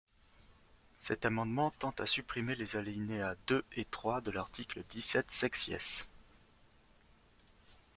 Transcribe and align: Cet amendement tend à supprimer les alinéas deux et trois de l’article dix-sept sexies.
Cet 0.97 1.25
amendement 1.27 1.69
tend 1.77 1.91
à 1.99 2.07
supprimer 2.07 2.55
les 2.55 2.75
alinéas 2.75 3.35
deux 3.45 3.63
et 3.73 3.85
trois 3.85 4.19
de 4.19 4.31
l’article 4.31 4.83
dix-sept 4.89 5.29
sexies. 5.29 6.01